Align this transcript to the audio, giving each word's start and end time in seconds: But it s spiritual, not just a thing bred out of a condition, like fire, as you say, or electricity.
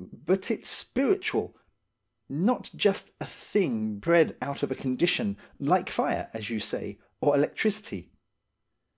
But 0.00 0.50
it 0.50 0.62
s 0.62 0.70
spiritual, 0.70 1.54
not 2.26 2.70
just 2.74 3.10
a 3.20 3.26
thing 3.26 3.98
bred 3.98 4.34
out 4.40 4.62
of 4.62 4.72
a 4.72 4.74
condition, 4.74 5.36
like 5.58 5.90
fire, 5.90 6.30
as 6.32 6.48
you 6.48 6.58
say, 6.58 6.98
or 7.20 7.36
electricity. 7.36 8.10